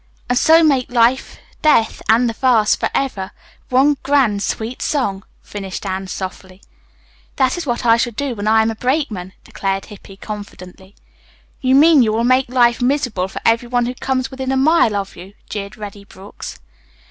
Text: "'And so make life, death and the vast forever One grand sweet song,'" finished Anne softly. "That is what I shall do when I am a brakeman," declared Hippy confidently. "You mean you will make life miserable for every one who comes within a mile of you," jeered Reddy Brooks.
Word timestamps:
"'And 0.29 0.35
so 0.39 0.63
make 0.63 0.89
life, 0.91 1.37
death 1.61 2.01
and 2.09 2.27
the 2.27 2.33
vast 2.33 2.79
forever 2.79 3.29
One 3.69 3.97
grand 4.01 4.41
sweet 4.41 4.81
song,'" 4.81 5.21
finished 5.43 5.85
Anne 5.85 6.07
softly. 6.07 6.63
"That 7.35 7.55
is 7.55 7.67
what 7.67 7.85
I 7.85 7.97
shall 7.97 8.11
do 8.13 8.33
when 8.33 8.47
I 8.47 8.63
am 8.63 8.71
a 8.71 8.75
brakeman," 8.75 9.33
declared 9.43 9.85
Hippy 9.85 10.17
confidently. 10.17 10.95
"You 11.61 11.75
mean 11.75 12.01
you 12.01 12.11
will 12.13 12.23
make 12.23 12.49
life 12.49 12.81
miserable 12.81 13.27
for 13.27 13.41
every 13.45 13.67
one 13.67 13.85
who 13.85 13.93
comes 13.93 14.31
within 14.31 14.51
a 14.51 14.57
mile 14.57 14.95
of 14.95 15.15
you," 15.15 15.35
jeered 15.47 15.77
Reddy 15.77 16.03
Brooks. 16.05 16.57